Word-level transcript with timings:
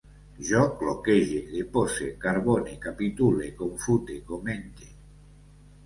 Jo 0.45 0.61
cloquege, 0.79 1.41
depose, 1.51 2.09
carbone, 2.25 2.75
capitule, 2.89 3.53
confute, 3.63 4.21
comente 4.33 4.93